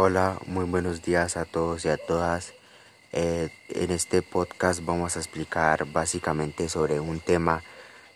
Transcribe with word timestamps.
Hola, 0.00 0.38
muy 0.46 0.64
buenos 0.64 1.02
días 1.02 1.36
a 1.36 1.44
todos 1.44 1.84
y 1.84 1.88
a 1.88 1.96
todas. 1.96 2.54
Eh, 3.10 3.50
en 3.70 3.90
este 3.90 4.22
podcast 4.22 4.84
vamos 4.84 5.16
a 5.16 5.18
explicar 5.18 5.86
básicamente 5.86 6.68
sobre 6.68 7.00
un 7.00 7.18
tema 7.18 7.64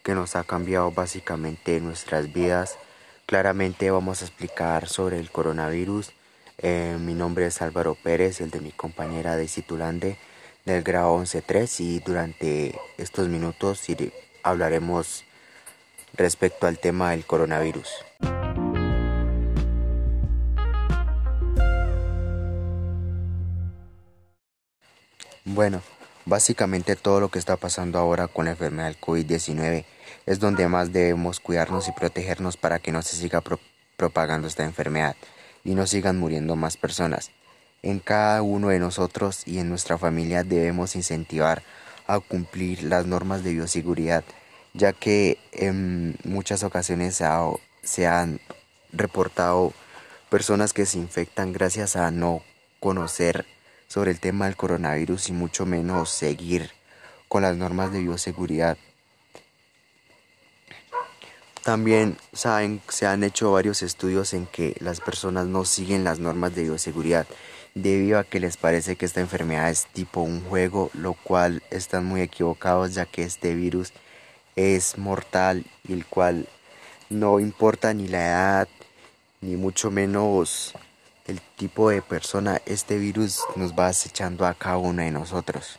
que 0.05 0.15
nos 0.15 0.37
ha 0.37 0.45
cambiado 0.45 0.93
básicamente 0.93 1.81
nuestras 1.81 2.33
vidas. 2.33 2.79
Claramente 3.27 3.91
vamos 3.91 4.23
a 4.23 4.27
explicar 4.27 4.87
sobre 4.87 5.19
el 5.19 5.33
coronavirus. 5.33 6.13
Eh, 6.59 6.99
mi 7.01 7.15
nombre 7.15 7.47
es 7.47 7.61
Álvaro 7.61 7.97
Pérez, 7.97 8.41
el 8.41 8.51
de 8.51 8.61
mi 8.61 8.71
compañera 8.71 9.35
de 9.35 9.49
Citulande 9.49 10.19
del 10.65 10.85
grado 10.85 11.17
11.3 11.17 11.81
y 11.81 11.99
durante 11.99 12.79
estos 12.97 13.29
minutos 13.29 13.85
hablaremos 14.45 15.25
respecto 16.15 16.69
al 16.69 16.79
tema 16.79 17.11
del 17.11 17.27
coronavirus. 17.27 17.91
Bueno, 25.45 25.83
básicamente 26.25 26.95
todo 26.95 27.19
lo 27.19 27.29
que 27.29 27.41
está 27.41 27.57
pasando 27.57 27.99
ahora 27.99 28.29
con 28.29 28.45
la 28.45 28.53
enfermedad 28.53 28.87
del 28.87 29.01
COVID-19 29.01 29.85
es 30.25 30.39
donde 30.39 30.69
más 30.69 30.93
debemos 30.93 31.41
cuidarnos 31.41 31.89
y 31.89 31.93
protegernos 31.93 32.57
para 32.57 32.79
que 32.79 32.93
no 32.93 33.03
se 33.03 33.17
siga 33.17 33.43
propagando 33.97 34.47
esta 34.47 34.63
enfermedad 34.63 35.17
y 35.65 35.75
no 35.75 35.89
sigan 35.89 36.19
muriendo 36.21 36.55
más 36.55 36.77
personas. 36.77 37.33
En 37.83 37.99
cada 37.99 38.41
uno 38.43 38.69
de 38.69 38.79
nosotros 38.79 39.43
y 39.45 39.59
en 39.59 39.69
nuestra 39.69 39.99
familia 39.99 40.45
debemos 40.45 40.95
incentivar 40.95 41.65
a 42.07 42.21
cumplir 42.21 42.85
las 42.85 43.07
normas 43.07 43.43
de 43.43 43.55
bioseguridad, 43.55 44.23
ya 44.75 44.93
que 44.93 45.39
en 45.51 46.17
muchas 46.23 46.63
ocasiones 46.63 47.21
se 47.83 48.07
han 48.07 48.41
reportado 48.93 49.73
personas 50.31 50.73
que 50.73 50.87
se 50.87 50.99
infectan 50.99 51.53
gracias 51.53 51.97
a 51.97 52.13
no 52.13 52.43
conocer 52.79 53.45
sobre 53.93 54.11
el 54.11 54.21
tema 54.21 54.47
del 54.47 54.57
coronavirus 54.57 55.29
y 55.29 55.33
mucho 55.33 55.67
menos 55.67 56.09
seguir 56.09 56.71
con 57.29 57.43
las 57.43 57.59
normas 57.59 57.93
de 57.93 58.01
bioseguridad. 58.01 58.79
También 61.63 62.17
saben, 62.33 62.81
se 62.89 63.07
han 63.07 63.23
hecho 63.23 63.53
varios 63.53 63.83
estudios 63.83 64.33
en 64.33 64.47
que 64.47 64.75
las 64.81 65.03
personas 65.03 65.47
no 65.47 65.67
siguen 65.67 66.05
las 66.05 66.21
normas 66.21 66.55
de 66.55 66.63
bioseguridad 66.63 67.27
debido 67.75 68.19
a 68.19 68.25
que 68.25 68.41
les 68.41 68.57
parece 68.57 68.97
que 68.97 69.05
esta 69.05 69.21
enfermedad 69.21 69.69
es 69.69 69.85
tipo 69.93 70.23
un 70.23 70.43
juego, 70.43 70.91
lo 70.95 71.13
cual 71.13 71.63
están 71.71 72.07
muy 72.07 72.23
equivocados 72.23 72.95
ya 72.95 73.05
que 73.05 73.25
este 73.25 73.55
virus 73.55 73.93
es 74.57 74.97
mortal 74.97 75.67
y 75.87 75.93
el 75.93 76.07
cual 76.07 76.49
no 77.11 77.41
importa 77.41 77.93
ni 77.93 78.09
la 78.09 78.27
edad 78.27 78.69
ni 79.43 79.57
mucho 79.57 79.91
menos 79.91 80.73
el 81.33 81.41
tipo 81.57 81.89
de 81.89 82.03
persona 82.03 82.61
este 82.67 82.99
virus 82.99 83.41
nos 83.57 83.73
va 83.73 83.87
acechando 83.87 84.47
a 84.47 84.53
cada 84.53 84.77
uno 84.77 85.03
de 85.03 85.11
nosotros. 85.11 85.79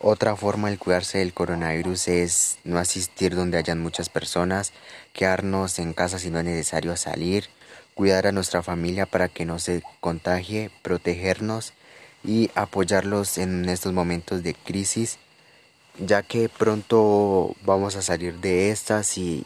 Otra 0.00 0.36
forma 0.36 0.70
de 0.70 0.78
cuidarse 0.78 1.18
del 1.18 1.34
coronavirus 1.34 2.08
es 2.08 2.58
no 2.64 2.78
asistir 2.78 3.36
donde 3.36 3.58
hayan 3.58 3.80
muchas 3.80 4.08
personas, 4.08 4.72
quedarnos 5.12 5.78
en 5.78 5.92
casa 5.92 6.18
si 6.18 6.30
no 6.30 6.38
es 6.38 6.44
necesario 6.44 6.96
salir, 6.96 7.44
cuidar 7.94 8.26
a 8.26 8.32
nuestra 8.32 8.62
familia 8.62 9.06
para 9.06 9.28
que 9.28 9.44
no 9.44 9.58
se 9.58 9.82
contagie, 10.00 10.70
protegernos 10.82 11.74
y 12.24 12.50
apoyarlos 12.54 13.38
en 13.38 13.68
estos 13.68 13.92
momentos 13.92 14.42
de 14.42 14.54
crisis 14.54 15.18
ya 15.98 16.22
que 16.22 16.48
pronto 16.48 17.56
vamos 17.64 17.96
a 17.96 18.02
salir 18.02 18.38
de 18.38 18.70
estas 18.70 19.06
si, 19.06 19.44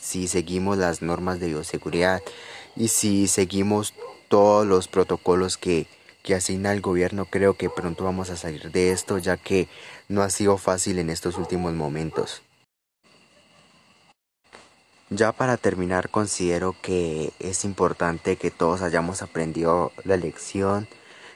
si 0.00 0.28
seguimos 0.28 0.78
las 0.78 1.02
normas 1.02 1.40
de 1.40 1.48
bioseguridad 1.48 2.22
y 2.76 2.88
si 2.88 3.26
seguimos 3.26 3.94
todos 4.28 4.66
los 4.66 4.88
protocolos 4.88 5.58
que, 5.58 5.86
que 6.22 6.34
asigna 6.34 6.72
el 6.72 6.80
gobierno 6.80 7.26
creo 7.26 7.54
que 7.54 7.68
pronto 7.68 8.04
vamos 8.04 8.30
a 8.30 8.36
salir 8.36 8.70
de 8.70 8.92
esto 8.92 9.18
ya 9.18 9.36
que 9.36 9.68
no 10.08 10.22
ha 10.22 10.30
sido 10.30 10.56
fácil 10.56 10.98
en 10.98 11.10
estos 11.10 11.36
últimos 11.36 11.74
momentos. 11.74 12.42
Ya 15.12 15.32
para 15.32 15.56
terminar 15.56 16.08
considero 16.08 16.76
que 16.80 17.32
es 17.40 17.64
importante 17.64 18.36
que 18.36 18.52
todos 18.52 18.80
hayamos 18.80 19.22
aprendido 19.22 19.90
la 20.04 20.16
lección 20.16 20.86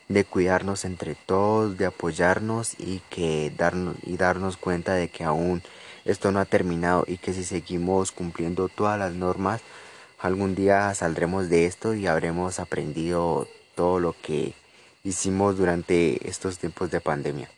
de 0.09 0.25
cuidarnos 0.25 0.85
entre 0.85 1.15
todos, 1.15 1.79
de 1.79 1.87
apoyarnos 1.87 2.75
y 2.79 3.01
que 3.11 3.53
darnos 3.57 3.97
y 4.03 4.17
darnos 4.17 4.57
cuenta 4.57 4.95
de 4.95 5.09
que 5.09 5.25
aún 5.25 5.63
esto 6.05 6.31
no 6.31 6.41
ha 6.41 6.45
terminado 6.45 7.05
y 7.07 7.17
que 7.17 7.33
si 7.33 7.45
seguimos 7.45 8.13
cumpliendo 8.13 8.69
todas 8.69 8.99
las 8.99 9.15
normas 9.15 9.63
algún 10.19 10.55
día 10.55 10.95
saldremos 10.95 11.49
de 11.49 11.67
esto 11.67 11.95
y 11.95 12.07
habremos 12.07 12.59
aprendido 12.59 13.47
todo 13.75 14.01
lo 14.01 14.15
que 14.23 14.55
hicimos 15.03 15.59
durante 15.59 16.29
estos 16.29 16.59
tiempos 16.59 16.91
de 16.91 17.01
pandemia. 17.01 17.51